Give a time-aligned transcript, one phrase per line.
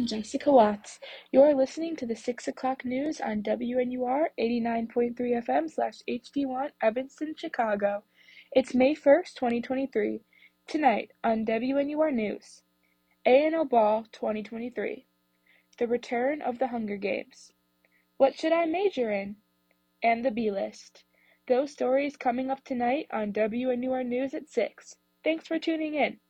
[0.00, 0.98] I'm Jessica Watts.
[1.30, 8.02] You're listening to the 6 o'clock news on WNUR 89.3 FM slash HD1 Evanston, Chicago.
[8.50, 10.22] It's May 1st, 2023.
[10.66, 12.62] Tonight on WNUR News,
[13.26, 15.04] A&O Ball 2023.
[15.76, 17.52] The return of the Hunger Games.
[18.16, 19.36] What should I major in?
[20.02, 21.04] And the B list.
[21.46, 24.96] Those stories coming up tonight on WNUR News at 6.
[25.22, 26.20] Thanks for tuning in.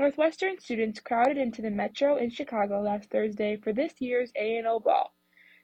[0.00, 5.12] Northwestern students crowded into the Metro in Chicago last Thursday for this year's A&O Ball.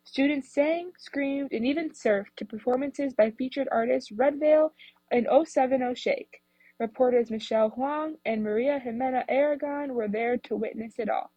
[0.05, 4.73] Students sang, screamed, and even surfed to performances by featured artists Redveil
[5.11, 6.43] and 070 Shake.
[6.79, 11.31] Reporters Michelle Huang and Maria Jimena Aragon were there to witness it all.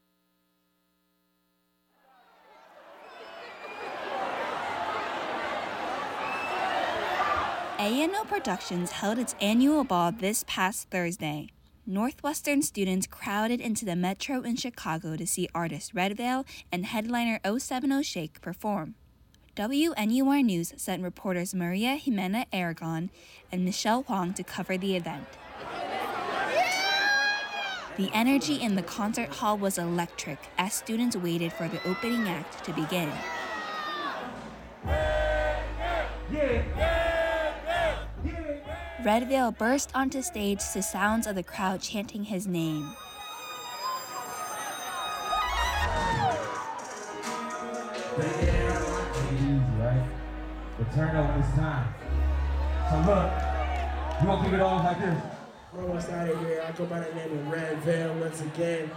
[7.80, 11.48] A&O Productions held its annual ball this past Thursday.
[11.86, 18.04] Northwestern students crowded into the Metro in Chicago to see artist Redveil and headliner 070
[18.04, 18.96] Shake perform.
[19.56, 23.10] WNUR News sent reporters Maria Jimena Aragon
[23.52, 25.28] and Michelle Huang to cover the event.
[27.98, 32.64] The energy in the concert hall was electric as students waited for the opening act
[32.66, 33.12] to begin.
[36.32, 36.89] Red
[39.04, 42.96] Veil burst onto stage to sounds of the crowd chanting his name.
[50.78, 51.94] But turn up when time.
[52.90, 53.32] So look,
[54.22, 55.24] you won't keep it all like this.
[55.74, 56.66] We're almost out of here.
[56.68, 58.92] I go by the name of Redveil once again.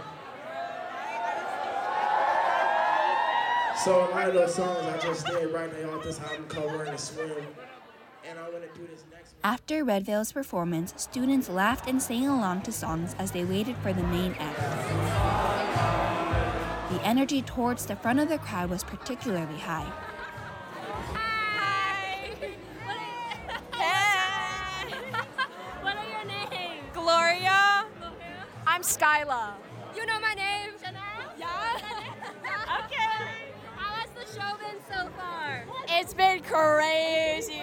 [3.83, 6.71] So a lot of those songs I just did right now off this album called
[6.73, 7.47] Learn to Swim.
[9.43, 14.03] After Redveil's performance, students laughed and sang along to songs as they waited for the
[14.03, 14.59] main act.
[16.91, 19.91] The energy towards the front of the crowd was particularly high.
[21.11, 22.29] Hi.
[25.81, 26.83] What are your names?
[26.93, 27.85] Gloria.
[28.65, 29.55] I'm Skyla.
[29.95, 30.71] You know my name?
[30.81, 31.01] Chanel?
[31.37, 31.77] Yeah.
[32.85, 33.51] okay.
[33.75, 35.65] How has the show been so far?
[35.89, 37.61] It's been crazy.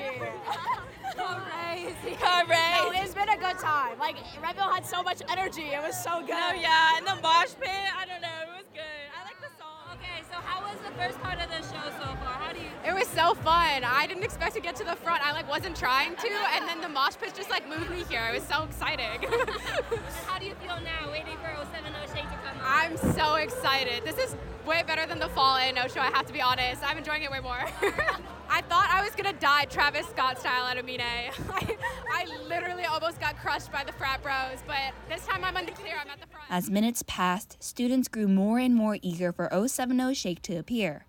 [1.17, 2.17] Crazy.
[2.21, 3.99] No, it's been a good time.
[3.99, 5.69] Like Redveil had so much energy.
[5.73, 6.35] It was so good.
[6.35, 9.05] Oh yeah, and the mosh pit, I don't know, it was good.
[9.15, 9.95] I like the song.
[9.95, 12.35] Okay, so how was the first part of the show so far?
[12.41, 13.85] How do you It was so fun.
[13.85, 15.25] I didn't expect to get to the front.
[15.27, 18.27] I like wasn't trying to, and then the mosh pit just like moved me here.
[18.31, 19.21] It was so exciting.
[20.27, 22.65] how do you feel now waiting for 070 Shake to come on?
[22.65, 24.05] I'm so excited.
[24.05, 26.01] This is way better than the Fall In No Show.
[26.01, 26.83] I have to be honest.
[26.85, 27.65] I'm enjoying it way more.
[28.61, 31.01] I thought I was gonna die Travis Scott style at Amine.
[31.01, 31.77] I,
[32.13, 35.73] I literally almost got crushed by the frat bros, but this time I'm on the
[35.73, 35.95] clear.
[35.99, 36.45] I'm at the front.
[36.51, 41.07] As minutes passed, students grew more and more eager for 070 Shake to appear.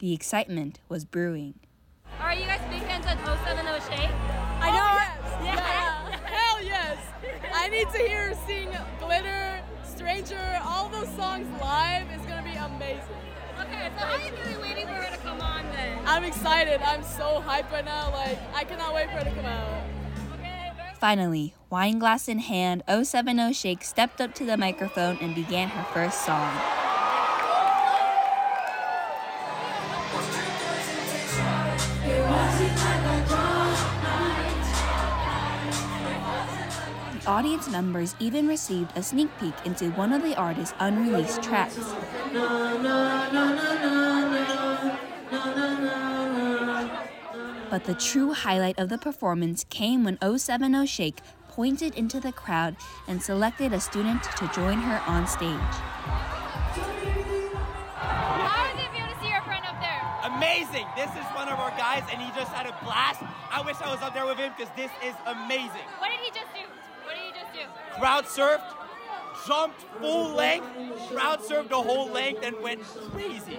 [0.00, 1.60] The excitement was brewing.
[2.18, 4.10] Are you guys big fans of 070 Shake?
[4.58, 5.44] I know.
[5.44, 6.18] Yeah.
[6.24, 6.98] Hell yes.
[7.54, 12.08] I need to hear sing Glitter, Stranger, all those songs live.
[12.10, 13.04] It's gonna be amazing.
[13.60, 15.77] Okay, so how are you feeling waiting for her to come on then?
[16.06, 16.80] I'm excited.
[16.82, 18.10] I'm so hyped right now.
[18.12, 19.84] Like I cannot wait for it to come out.
[20.98, 25.84] Finally, wine glass in hand, 070 Shake stepped up to the microphone and began her
[25.94, 26.52] first song.
[37.12, 41.78] The audience members even received a sneak peek into one of the artist's unreleased tracks.
[47.70, 52.76] But the true highlight of the performance came when 070 Shake pointed into the crowd
[53.06, 55.50] and selected a student to join her on stage.
[58.00, 60.00] How it feel to see your friend up there?
[60.32, 60.86] Amazing!
[60.96, 63.20] This is one of our guys, and he just had a blast.
[63.52, 65.84] I wish I was up there with him because this is amazing.
[66.00, 66.64] What did he just do?
[67.04, 67.68] What did he just do?
[68.00, 68.77] Crowd surfed,
[69.48, 70.66] jumped full length,
[71.08, 73.58] crowd served a whole length, and went crazy.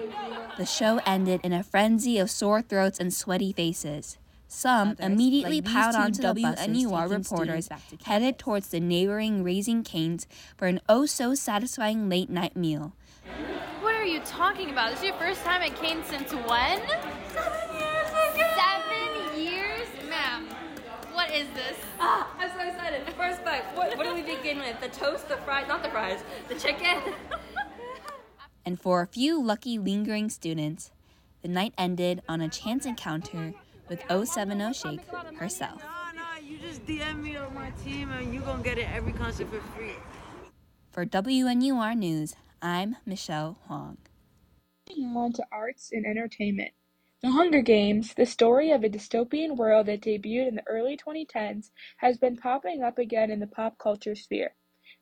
[0.57, 4.17] The show ended in a frenzy of sore throats and sweaty faces.
[4.47, 7.69] Some immediately piled onto the WNUR reporters
[8.03, 10.27] headed towards the neighboring Raising Canes
[10.57, 12.93] for an oh so satisfying late night meal.
[13.81, 14.91] What are you talking about?
[14.91, 16.79] This is your first time at Kane since when?
[17.29, 18.47] Seven years ago.
[18.57, 19.87] Seven years?
[20.09, 20.47] Ma'am,
[21.29, 21.77] what is this?
[22.01, 23.01] Ah, I'm so excited.
[23.17, 23.63] First bite.
[23.75, 24.79] What, what do we begin with?
[24.79, 26.97] The toast, the fries, not the fries, the chicken.
[28.65, 30.91] And for a few lucky lingering students,
[31.41, 33.53] the night ended on a chance encounter
[33.87, 34.99] with 070 Shake
[35.37, 35.81] herself.
[35.81, 39.13] No, no, you just DM me on my team and you gonna get it every
[39.13, 39.95] concert for free.
[40.91, 43.97] For WNUR News, I'm Michelle Huang.
[44.89, 46.71] Moving on to arts and entertainment.
[47.21, 51.69] The Hunger Games, the story of a dystopian world that debuted in the early 2010s,
[51.97, 54.55] has been popping up again in the pop culture sphere.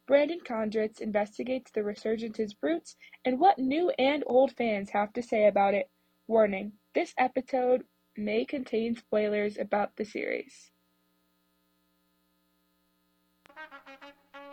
[0.07, 5.45] Brandon Condritz investigates the resurgence's roots and what new and old fans have to say
[5.45, 5.91] about it.
[6.25, 7.83] Warning, this episode
[8.15, 10.71] may contain spoilers about the series.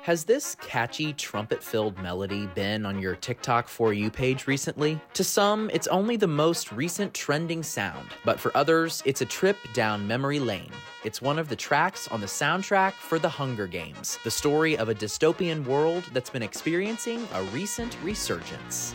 [0.04, 5.00] Has this catchy trumpet filled melody been on your TikTok For You page recently?
[5.14, 9.56] To some, it's only the most recent trending sound, but for others, it's a trip
[9.72, 10.70] down memory lane.
[11.04, 14.90] It's one of the tracks on the soundtrack for The Hunger Games, the story of
[14.90, 18.94] a dystopian world that's been experiencing a recent resurgence.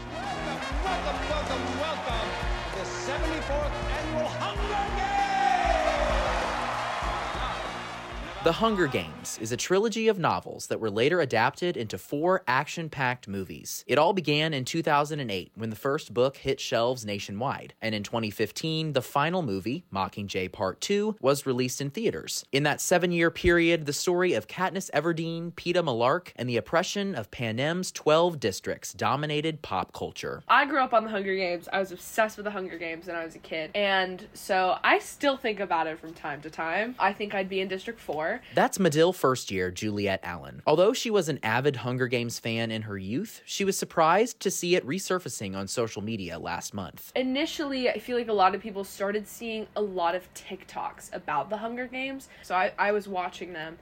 [8.42, 12.90] The Hunger Games is a trilogy of novels that were later adapted into four action
[12.90, 13.84] packed movies.
[13.86, 18.94] It all began in 2008 when the first book hit shelves nationwide, and in 2015,
[18.94, 22.46] the final movie, Mockingjay Part 2, was released in theaters.
[22.54, 27.16] In that seven year period, the story of Katniss Everdeen, Peeta Mellark, and the oppression
[27.16, 30.44] of Panem's 12 districts dominated pop culture.
[30.48, 31.68] I grew up on the Hunger Games.
[31.74, 33.72] I was obsessed with the Hunger Games when I was a kid.
[33.76, 36.96] And so I still think about it from time to time.
[36.98, 38.29] I think I'd be in District 4.
[38.56, 40.62] That's Medill first year Juliet Allen.
[40.66, 44.52] Although she was an avid Hunger Games fan in her youth, she was surprised to
[44.52, 47.12] see it resurfacing on social media last month.
[47.16, 51.50] Initially, I feel like a lot of people started seeing a lot of TikToks about
[51.50, 52.30] the Hunger Games.
[52.44, 53.78] So I, I was watching them.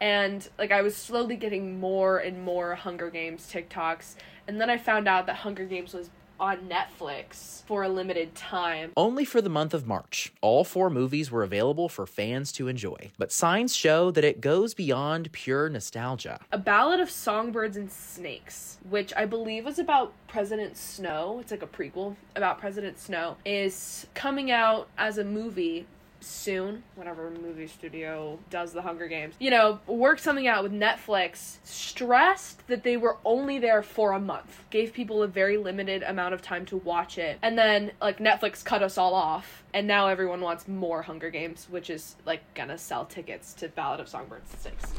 [0.00, 4.14] And like I was slowly getting more and more Hunger Games TikToks.
[4.46, 8.92] And then I found out that Hunger Games was on Netflix for a limited time.
[8.96, 13.10] Only for the month of March, all four movies were available for fans to enjoy.
[13.18, 16.40] But signs show that it goes beyond pure nostalgia.
[16.52, 21.62] A Ballad of Songbirds and Snakes, which I believe was about President Snow, it's like
[21.62, 25.86] a prequel about President Snow, is coming out as a movie
[26.20, 31.58] soon, whenever movie studio does the Hunger Games, you know, work something out with Netflix,
[31.64, 36.34] stressed that they were only there for a month, gave people a very limited amount
[36.34, 40.08] of time to watch it, and then, like, Netflix cut us all off, and now
[40.08, 44.50] everyone wants more Hunger Games, which is, like, gonna sell tickets to Ballad of Songbirds
[44.58, 44.92] 6.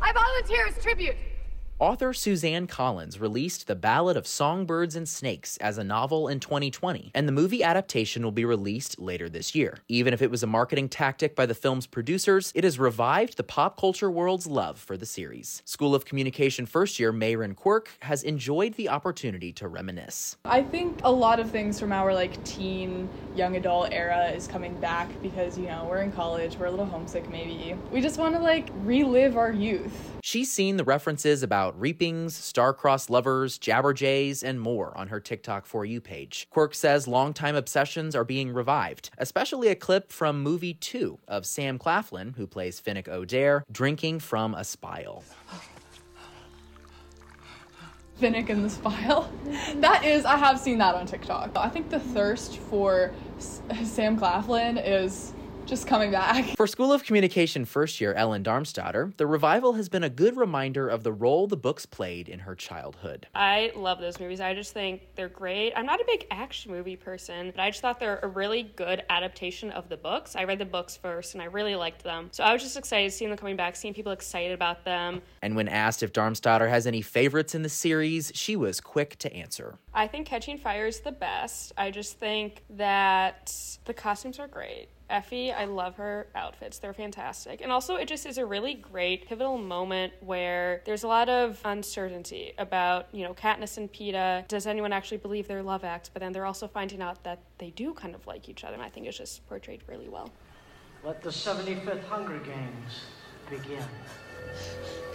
[0.00, 1.16] I volunteer as tribute.
[1.82, 7.10] Author Suzanne Collins released The Ballad of Songbirds and Snakes as a novel in 2020,
[7.12, 9.78] and the movie adaptation will be released later this year.
[9.88, 13.42] Even if it was a marketing tactic by the film's producers, it has revived the
[13.42, 15.60] pop culture world's love for the series.
[15.64, 20.36] School of Communication first year Mayron Quirk has enjoyed the opportunity to reminisce.
[20.44, 24.78] I think a lot of things from our like teen, young adult era is coming
[24.78, 27.76] back because, you know, we're in college, we're a little homesick maybe.
[27.90, 30.12] We just want to like relive our youth.
[30.22, 35.84] She's seen the references about reapings, star-crossed lovers, jabberjays, and more on her TikTok For
[35.84, 36.46] You page.
[36.50, 41.78] Quirk says longtime obsessions are being revived, especially a clip from movie 2 of Sam
[41.78, 45.24] Claflin, who plays Finnick Odair, drinking from a spile.
[48.20, 49.30] Finnick in the spile.
[49.76, 51.56] That is, I have seen that on TikTok.
[51.56, 55.32] I think the thirst for S- Sam Claflin is
[55.66, 56.56] just coming back.
[56.56, 60.88] For School of Communication first year Ellen Darmstadter, the revival has been a good reminder
[60.88, 63.26] of the role the books played in her childhood.
[63.34, 64.40] I love those movies.
[64.40, 65.72] I just think they're great.
[65.76, 69.04] I'm not a big action movie person, but I just thought they're a really good
[69.08, 70.36] adaptation of the books.
[70.36, 72.28] I read the books first and I really liked them.
[72.32, 75.22] So I was just excited seeing them coming back, seeing people excited about them.
[75.42, 79.32] And when asked if Darmstadter has any favorites in the series, she was quick to
[79.32, 79.78] answer.
[79.94, 81.72] I think Catching Fire is the best.
[81.76, 83.54] I just think that
[83.84, 84.88] the costumes are great.
[85.12, 86.78] Effie, I love her outfits.
[86.78, 87.60] They're fantastic.
[87.60, 91.60] And also, it just is a really great pivotal moment where there's a lot of
[91.64, 94.48] uncertainty about, you know, Katniss and Peeta.
[94.48, 96.10] Does anyone actually believe their love act?
[96.12, 98.74] But then they're also finding out that they do kind of like each other.
[98.74, 100.30] And I think it's just portrayed really well.
[101.04, 103.02] Let the 75th Hunger Games
[103.50, 103.84] begin.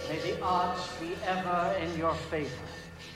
[0.08, 2.50] May the odds be ever in your favor.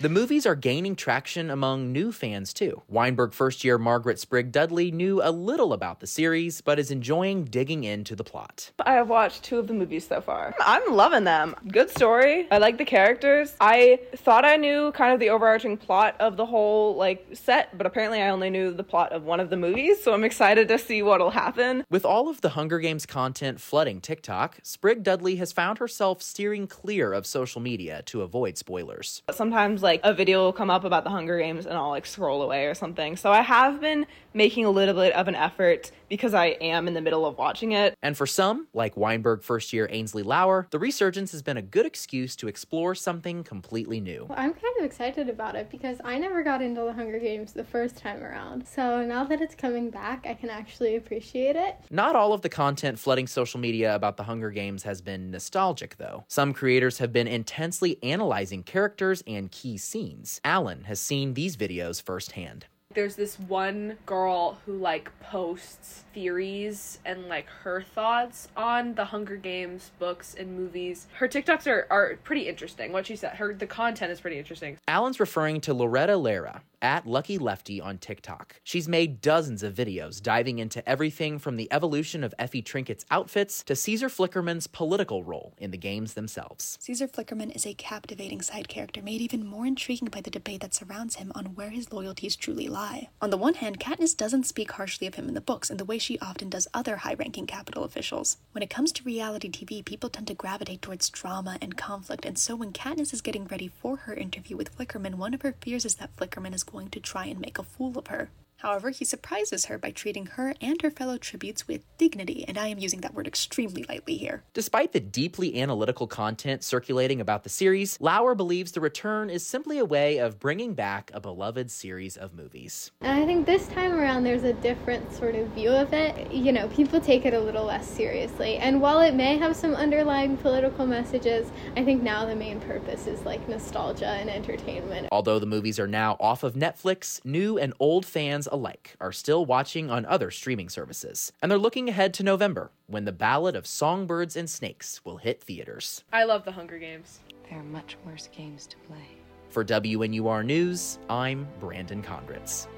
[0.02, 2.82] The movies are gaining traction among new fans too.
[2.88, 7.44] Weinberg first year Margaret Sprigg Dudley knew a little about the series, but is enjoying
[7.44, 8.72] digging into the plot.
[8.84, 10.56] I have watched two of the movies so far.
[10.58, 11.54] I'm loving them.
[11.68, 12.48] Good story.
[12.50, 13.54] I like the characters.
[13.60, 17.86] I thought I knew kind of the overarching plot of the whole like set, but
[17.86, 20.78] apparently I only knew the plot of one of the movies, so I'm excited to
[20.78, 21.84] see what'll happen.
[21.88, 26.66] With all of the Hunger Games content flooding TikTok, Sprigg Dudley has found herself steering
[26.66, 29.22] clear of social media to avoid spoilers.
[29.30, 32.06] Sometimes like like a video will come up about the Hunger Games and I'll like
[32.06, 33.14] scroll away or something.
[33.16, 36.94] So I have been making a little bit of an effort because I am in
[36.94, 37.94] the middle of watching it.
[38.02, 41.84] And for some, like Weinberg first year Ainsley Lauer, the resurgence has been a good
[41.84, 44.26] excuse to explore something completely new.
[44.28, 47.52] Well, I'm kind of excited about it because I never got into the Hunger Games
[47.52, 48.66] the first time around.
[48.66, 51.76] So now that it's coming back, I can actually appreciate it.
[51.90, 55.96] Not all of the content flooding social media about the Hunger Games has been nostalgic,
[55.98, 56.24] though.
[56.28, 60.40] Some creators have been intensely analyzing characters and key scenes.
[60.44, 62.66] Allen has seen these videos firsthand.
[62.94, 69.36] There's this one girl who like posts theories and like her thoughts on the Hunger
[69.36, 71.06] Games books and movies.
[71.14, 72.92] Her TikToks are, are pretty interesting.
[72.92, 74.76] What she said, her the content is pretty interesting.
[74.86, 78.56] Allen's referring to Loretta Lara, at Lucky Lefty on TikTok.
[78.64, 83.62] She's made dozens of videos diving into everything from the evolution of Effie Trinket's outfits
[83.64, 86.76] to Caesar Flickerman's political role in the games themselves.
[86.80, 90.74] Caesar Flickerman is a captivating side character made even more intriguing by the debate that
[90.74, 93.08] surrounds him on where his loyalties truly lie.
[93.20, 95.84] On the one hand, Katniss doesn't speak harshly of him in the books in the
[95.84, 98.38] way she often does other high ranking Capitol officials.
[98.50, 102.36] When it comes to reality TV, people tend to gravitate towards drama and conflict, and
[102.36, 105.84] so when Katniss is getting ready for her interview with Flickerman, one of her fears
[105.84, 108.30] is that Flickerman is going to try and make a fool of her.
[108.62, 112.68] However, he surprises her by treating her and her fellow tributes with dignity, and I
[112.68, 114.44] am using that word extremely lightly here.
[114.54, 119.78] Despite the deeply analytical content circulating about the series, Lauer believes the return is simply
[119.78, 122.92] a way of bringing back a beloved series of movies.
[123.00, 126.32] And I think this time around there's a different sort of view of it.
[126.32, 128.58] You know, people take it a little less seriously.
[128.58, 133.08] And while it may have some underlying political messages, I think now the main purpose
[133.08, 135.08] is like nostalgia and entertainment.
[135.10, 139.44] Although the movies are now off of Netflix, new and old fans alike are still
[139.44, 141.32] watching on other streaming services.
[141.42, 145.42] And they're looking ahead to November, when the Ballad of Songbirds and Snakes will hit
[145.42, 146.04] theaters.
[146.12, 147.20] I love the Hunger Games.
[147.48, 149.18] There are much worse games to play.
[149.48, 152.68] For WNUR News, I'm Brandon Condritz.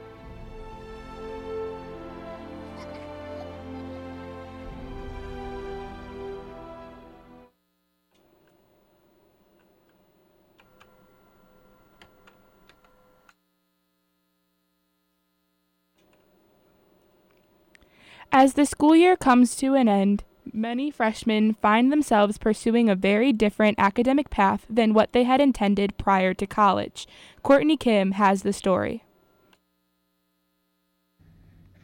[18.36, 23.32] As the school year comes to an end, many freshmen find themselves pursuing a very
[23.32, 27.06] different academic path than what they had intended prior to college.
[27.44, 29.04] Courtney Kim has the story.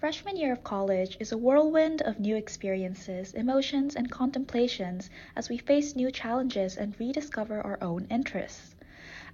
[0.00, 5.56] Freshman year of college is a whirlwind of new experiences, emotions, and contemplations as we
[5.56, 8.74] face new challenges and rediscover our own interests.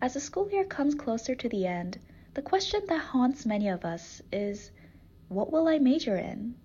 [0.03, 1.99] As the school year comes closer to the end,
[2.35, 4.71] the question that haunts many of us is
[5.29, 6.57] what will I major in?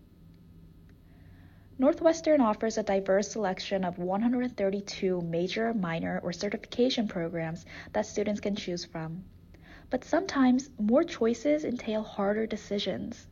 [1.81, 8.55] Northwestern offers a diverse selection of 132 major, minor, or certification programs that students can
[8.55, 9.23] choose from.
[9.89, 13.25] But sometimes more choices entail harder decisions.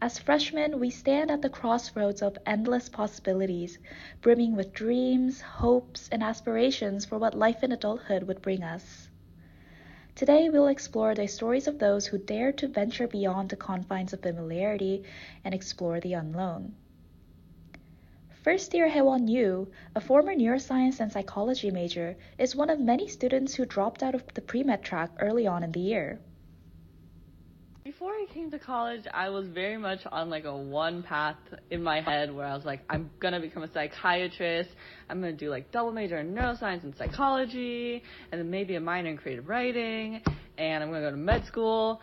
[0.00, 3.78] As freshmen, we stand at the crossroads of endless possibilities,
[4.22, 9.10] brimming with dreams, hopes, and aspirations for what life in adulthood would bring us.
[10.14, 14.22] Today, we'll explore the stories of those who dare to venture beyond the confines of
[14.22, 15.04] familiarity
[15.44, 16.74] and explore the unknown.
[18.46, 23.56] First year Hewon Yu, a former neuroscience and psychology major, is one of many students
[23.56, 26.20] who dropped out of the pre-med track early on in the year.
[27.82, 31.34] Before I came to college, I was very much on like a one path
[31.72, 34.70] in my head where I was like, I'm gonna become a psychiatrist.
[35.10, 39.10] I'm gonna do like double major in neuroscience and psychology, and then maybe a minor
[39.10, 40.22] in creative writing,
[40.56, 42.00] and I'm gonna go to med school.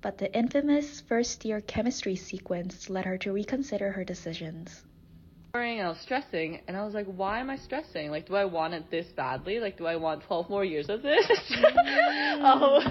[0.00, 4.84] But the infamous first year chemistry sequence led her to reconsider her decisions.
[5.54, 8.10] And I was stressing, and I was like, why am I stressing?
[8.10, 9.60] Like, do I want it this badly?
[9.60, 11.24] Like, do I want 12 more years of this?
[11.26, 11.64] Mm.
[12.42, 12.82] oh,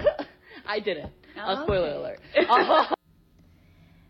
[0.65, 1.11] I didn't.
[1.37, 2.19] Oh, spoiler alert.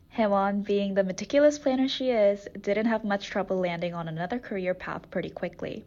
[0.09, 4.75] Hewon, being the meticulous planner she is, didn't have much trouble landing on another career
[4.75, 5.83] path pretty quickly.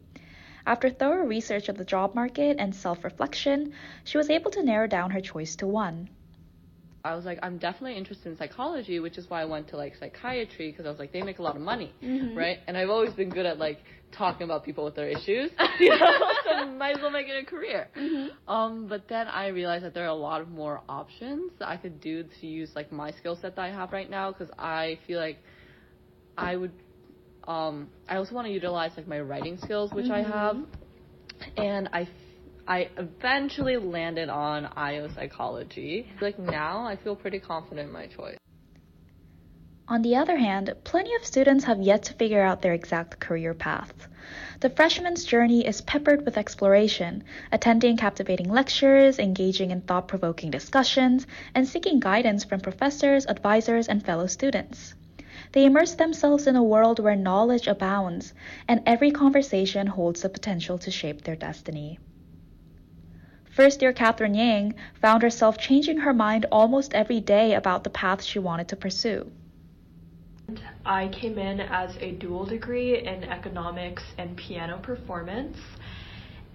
[0.65, 3.71] After thorough research of the job market and self reflection,
[4.03, 6.09] she was able to narrow down her choice to one.
[7.07, 9.95] I was like, I'm definitely interested in psychology, which is why I went to like
[9.99, 12.37] psychiatry because I was like, they make a lot of money, Mm-hmm.
[12.37, 12.59] right?
[12.67, 13.79] And I've always been good at like
[14.11, 17.45] talking about people with their issues, you know, so might as well make it a
[17.45, 17.87] career.
[17.97, 18.51] Mm-hmm.
[18.51, 21.77] Um, but then I realized that there are a lot of more options that I
[21.77, 24.99] could do to use like my skill set that I have right now because I
[25.07, 25.37] feel like
[26.37, 26.71] I would,
[27.47, 30.57] um, I also want to utilize like my writing skills, which I have,
[31.57, 32.07] and I
[32.69, 36.05] I eventually landed on IO psychology.
[36.19, 38.37] Like now, I feel pretty confident in my choice.
[39.87, 43.53] On the other hand, plenty of students have yet to figure out their exact career
[43.53, 44.09] path.
[44.59, 51.25] The freshman's journey is peppered with exploration, attending captivating lectures, engaging in thought provoking discussions,
[51.55, 54.93] and seeking guidance from professors, advisors, and fellow students.
[55.53, 58.33] They immerse themselves in a world where knowledge abounds,
[58.67, 61.97] and every conversation holds the potential to shape their destiny.
[63.57, 68.23] First year Catherine Yang found herself changing her mind almost every day about the path
[68.23, 69.31] she wanted to pursue.
[70.85, 75.57] I came in as a dual degree in economics and piano performance,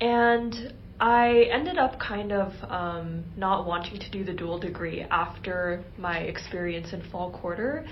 [0.01, 5.83] and I ended up kind of um, not wanting to do the dual degree after
[5.99, 7.85] my experience in fall quarter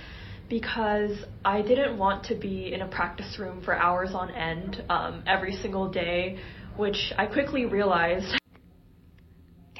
[0.48, 5.24] because I didn't want to be in a practice room for hours on end um,
[5.26, 6.38] every single day,
[6.76, 8.39] which I quickly realized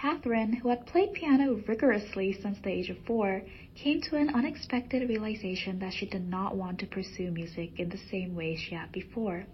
[0.01, 3.43] Catherine, who had played piano rigorously since the age of four,
[3.75, 8.01] came to an unexpected realization that she did not want to pursue music in the
[8.11, 9.45] same way she had before.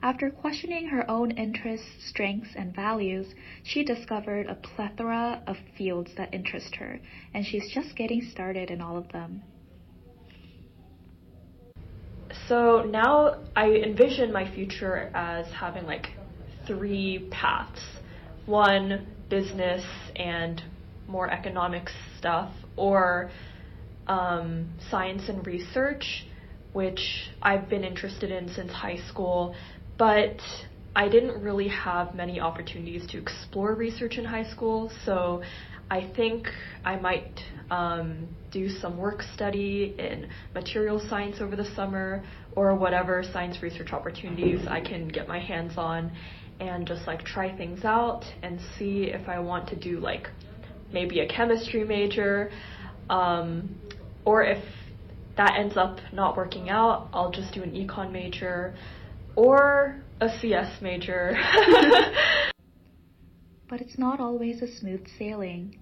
[0.00, 6.32] After questioning her own interests, strengths, and values, she discovered a plethora of fields that
[6.32, 7.00] interest her,
[7.32, 9.42] and she's just getting started in all of them.
[12.46, 16.10] So now I envision my future as having like
[16.64, 17.80] three paths.
[18.46, 19.84] One, business
[20.16, 20.62] and
[21.08, 23.30] more economic stuff, or
[24.06, 26.26] um, science and research,
[26.74, 29.54] which I've been interested in since high school,
[29.96, 30.36] but
[30.94, 35.42] I didn't really have many opportunities to explore research in high school, so
[35.90, 36.48] I think
[36.84, 42.24] I might um, do some work study in material science over the summer
[42.56, 46.12] or whatever science research opportunities I can get my hands on
[46.60, 50.28] and just like try things out and see if I want to do like
[50.92, 52.50] maybe a chemistry major
[53.10, 53.74] um,
[54.24, 54.62] or if
[55.36, 58.74] that ends up not working out, I'll just do an econ major
[59.36, 61.36] or a CS major.
[63.68, 65.78] but it's not always a smooth sailing.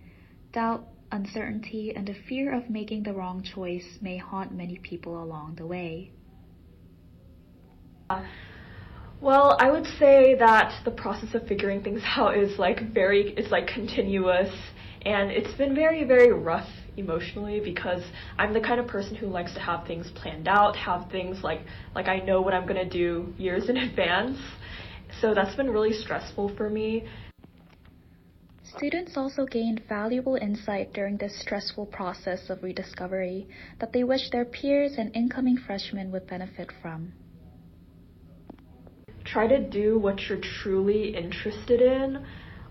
[0.53, 5.57] Doubt, uncertainty, and the fear of making the wrong choice may haunt many people along
[5.57, 6.13] the way.
[9.23, 13.53] Well, I would say that the process of figuring things out is like very, it's
[13.53, 14.53] like continuous,
[15.03, 18.03] and it's been very, very rough emotionally because
[18.37, 21.61] I'm the kind of person who likes to have things planned out, have things like
[21.95, 24.39] like I know what I'm gonna do years in advance.
[25.21, 27.05] So that's been really stressful for me.
[28.77, 33.47] Students also gained valuable insight during this stressful process of rediscovery
[33.79, 37.13] that they wish their peers and incoming freshmen would benefit from.
[39.33, 42.27] Try to do what you're truly interested in.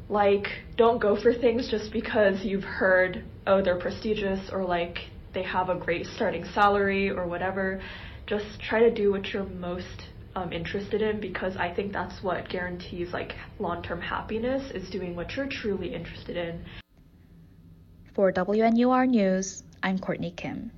[0.09, 0.45] Like,
[0.77, 4.99] don't go for things just because you've heard, oh, they're prestigious or like
[5.33, 7.81] they have a great starting salary or whatever.
[8.27, 10.03] Just try to do what you're most
[10.35, 15.35] um, interested in because I think that's what guarantees like long-term happiness is doing what
[15.35, 16.63] you're truly interested in.
[18.13, 20.71] For WNUR News, I'm Courtney Kim.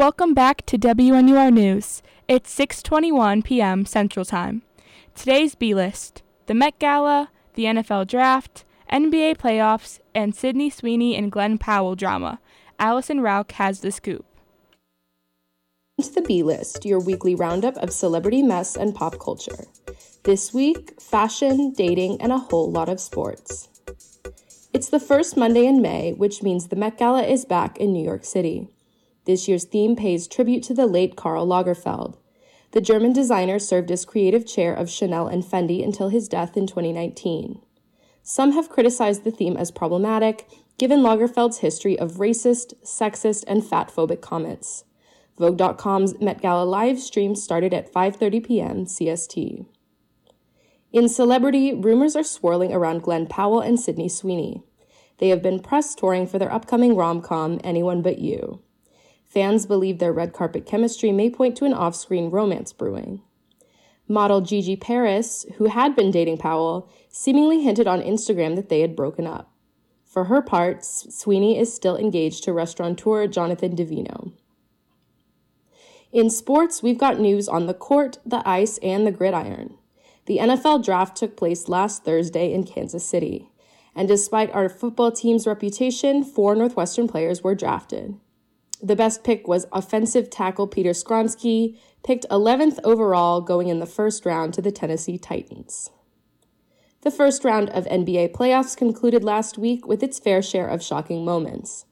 [0.00, 2.00] Welcome back to WNUR News.
[2.26, 3.84] It's 6:21 p.m.
[3.84, 4.62] Central Time.
[5.14, 11.58] Today's B-list: the Met Gala, the NFL Draft, NBA playoffs, and Sydney Sweeney and Glen
[11.58, 12.40] Powell drama.
[12.78, 14.24] Allison Rauch has the scoop.
[16.00, 19.66] To the B List, your weekly roundup of celebrity mess and pop culture.
[20.22, 23.68] This week, fashion, dating, and a whole lot of sports.
[24.72, 28.02] It's the first Monday in May, which means the Met Gala is back in New
[28.02, 28.68] York City.
[29.24, 32.16] This year's theme pays tribute to the late Karl Lagerfeld.
[32.72, 36.66] The German designer served as creative chair of Chanel and Fendi until his death in
[36.66, 37.60] 2019.
[38.22, 44.20] Some have criticized the theme as problematic, given Lagerfeld's history of racist, sexist, and fatphobic
[44.20, 44.84] comments.
[45.36, 48.84] Vogue.com's Met Gala live stream started at 5:30 p.m.
[48.84, 49.66] CST.
[50.92, 54.62] In celebrity, rumors are swirling around Glen Powell and Sydney Sweeney.
[55.18, 58.60] They have been press touring for their upcoming rom-com Anyone But You.
[59.30, 63.22] Fans believe their red carpet chemistry may point to an off-screen romance brewing.
[64.08, 68.96] Model Gigi Paris, who had been dating Powell, seemingly hinted on Instagram that they had
[68.96, 69.52] broken up.
[70.04, 74.32] For her part, Sweeney is still engaged to restaurateur Jonathan Davino.
[76.10, 79.74] In sports, we've got news on the court, the ice, and the gridiron.
[80.26, 83.48] The NFL draft took place last Thursday in Kansas City,
[83.94, 88.16] and despite our football team's reputation, four Northwestern players were drafted.
[88.82, 94.24] The best pick was offensive tackle Peter Skoronski, picked 11th overall going in the first
[94.24, 95.90] round to the Tennessee Titans.
[97.02, 101.24] The first round of NBA playoffs concluded last week with its fair share of shocking
[101.24, 101.84] moments.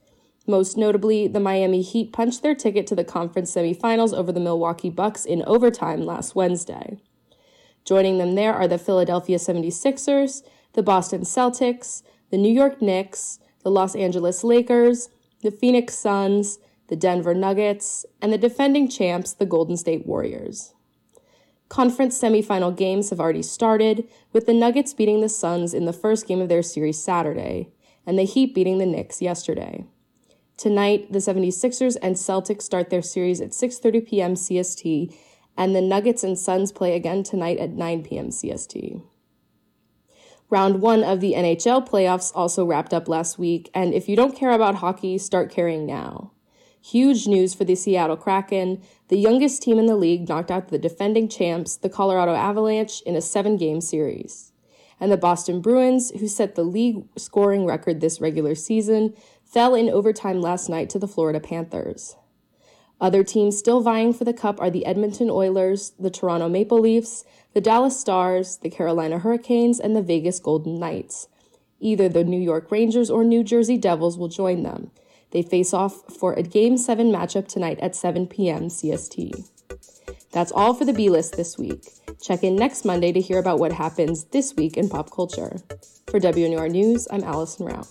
[0.46, 4.90] Most notably, the Miami Heat punched their ticket to the conference semifinals over the Milwaukee
[4.90, 6.98] Bucks in overtime last Wednesday.
[7.84, 13.70] Joining them there are the Philadelphia 76ers, the Boston Celtics, the New York Knicks, the
[13.70, 15.10] Los Angeles Lakers,
[15.42, 20.74] the Phoenix Suns, the Denver Nuggets, and the defending champs, the Golden State Warriors.
[21.68, 26.26] Conference semifinal games have already started, with the Nuggets beating the Suns in the first
[26.26, 27.68] game of their series Saturday,
[28.06, 29.84] and the Heat beating the Knicks yesterday.
[30.56, 34.34] Tonight, the 76ers and Celtics start their series at 6:30 p.m.
[34.34, 35.14] CST,
[35.58, 38.30] and the Nuggets and Suns play again tonight at 9 p.m.
[38.30, 39.02] CST.
[40.50, 44.34] Round 1 of the NHL playoffs also wrapped up last week, and if you don't
[44.34, 46.32] care about hockey, start caring now.
[46.90, 48.80] Huge news for the Seattle Kraken.
[49.08, 53.14] The youngest team in the league knocked out the defending champs, the Colorado Avalanche, in
[53.14, 54.52] a seven game series.
[54.98, 59.12] And the Boston Bruins, who set the league scoring record this regular season,
[59.44, 62.16] fell in overtime last night to the Florida Panthers.
[63.02, 67.22] Other teams still vying for the cup are the Edmonton Oilers, the Toronto Maple Leafs,
[67.52, 71.28] the Dallas Stars, the Carolina Hurricanes, and the Vegas Golden Knights.
[71.80, 74.90] Either the New York Rangers or New Jersey Devils will join them.
[75.30, 78.68] They face off for a Game 7 matchup tonight at 7 p.m.
[78.68, 79.48] CST.
[80.32, 81.84] That's all for the B list this week.
[82.20, 85.58] Check in next Monday to hear about what happens this week in pop culture.
[86.06, 87.86] For WNUR News, I'm Allison Rauch.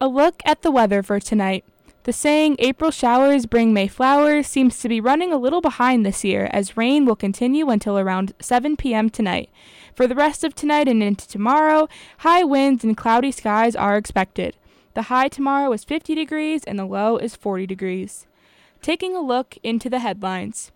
[0.00, 1.64] A look at the weather for tonight.
[2.04, 6.24] The saying, April showers bring May flowers, seems to be running a little behind this
[6.24, 9.08] year, as rain will continue until around 7 p.m.
[9.08, 9.50] tonight.
[9.94, 11.88] For the rest of tonight and into tomorrow,
[12.18, 14.56] high winds and cloudy skies are expected.
[14.94, 18.26] The high tomorrow is 50 degrees and the low is 40 degrees.
[18.80, 20.71] Taking a look into the headlines.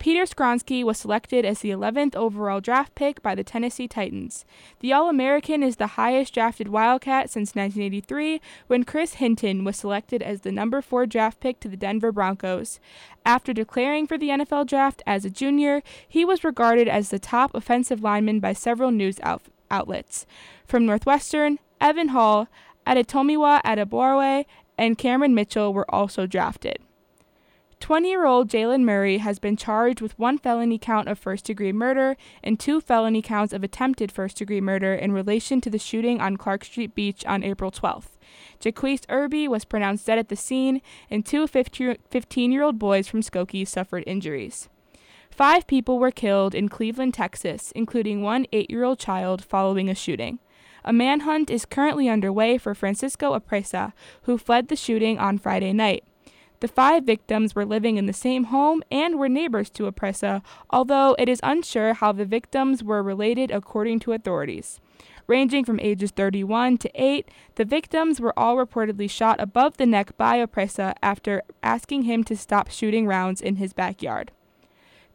[0.00, 4.46] Peter Skoronski was selected as the 11th overall draft pick by the Tennessee Titans.
[4.80, 10.22] The All American is the highest drafted Wildcat since 1983, when Chris Hinton was selected
[10.22, 12.80] as the number 4 draft pick to the Denver Broncos.
[13.26, 17.54] After declaring for the NFL draft as a junior, he was regarded as the top
[17.54, 20.24] offensive lineman by several news out- outlets.
[20.66, 22.48] From Northwestern, Evan Hull,
[22.86, 24.46] Adetomiwa Adebawore,
[24.78, 26.78] and Cameron Mitchell were also drafted.
[27.80, 31.72] 20 year old Jalen Murray has been charged with one felony count of first degree
[31.72, 32.14] murder
[32.44, 36.36] and two felony counts of attempted first degree murder in relation to the shooting on
[36.36, 38.18] Clark Street Beach on April 12th.
[38.60, 43.22] Jaquise Irby was pronounced dead at the scene, and two 15 year old boys from
[43.22, 44.68] Skokie suffered injuries.
[45.30, 49.94] Five people were killed in Cleveland, Texas, including one eight year old child following a
[49.94, 50.38] shooting.
[50.84, 56.04] A manhunt is currently underway for Francisco Oropeza, who fled the shooting on Friday night.
[56.60, 61.16] The five victims were living in the same home and were neighbors to Oropeza, although
[61.18, 64.78] it is unsure how the victims were related according to authorities.
[65.26, 70.14] Ranging from ages 31 to 8, the victims were all reportedly shot above the neck
[70.18, 74.30] by Oropeza after asking him to stop shooting rounds in his backyard.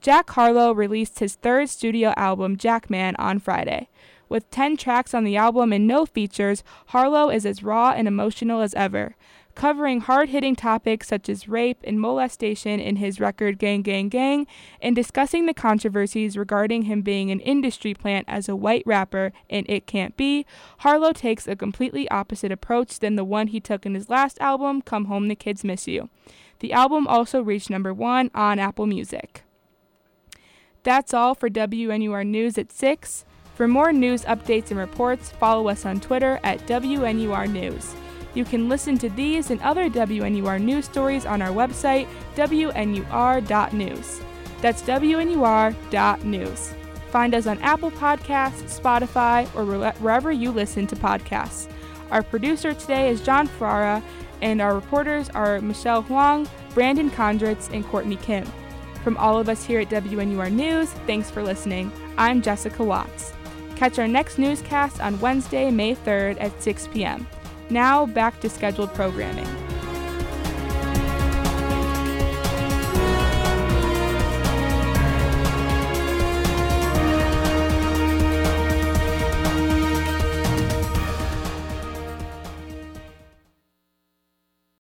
[0.02, 3.88] Jack Harlow released his third studio album, Jackman, on Friday.
[4.28, 8.62] With 10 tracks on the album and no features, Harlow is as raw and emotional
[8.62, 9.16] as ever
[9.56, 14.46] covering hard hitting topics such as rape and molestation in his record Gang Gang Gang,
[14.82, 19.66] and discussing the controversies regarding him being an industry plant as a white rapper in
[19.68, 20.46] It Can't Be,
[20.80, 24.82] Harlow takes a completely opposite approach than the one he took in his last album,
[24.82, 26.10] Come Home the Kids Miss You.
[26.60, 29.44] The album also reached number one on Apple Music.
[30.84, 33.26] That's all for WNUR News at 6.
[33.56, 37.96] For more news updates and reports, follow us on Twitter at WNUR News.
[38.36, 44.22] You can listen to these and other WNUR news stories on our website, WNUR.news.
[44.62, 46.74] That's WNUR.news.
[47.12, 49.64] Find us on Apple Podcasts, Spotify, or
[50.00, 51.70] wherever you listen to podcasts.
[52.12, 54.04] Our producer today is John Ferrara,
[54.42, 58.46] and our reporters are Michelle Huang, Brandon Kondritz, and Courtney Kim.
[59.02, 61.90] From all of us here at WNUR News, thanks for listening.
[62.18, 63.32] I'm Jessica Watts.
[63.76, 67.28] Catch our next newscast on Wednesday, May 3rd at 6 p.m.
[67.70, 69.65] Now back to scheduled programming.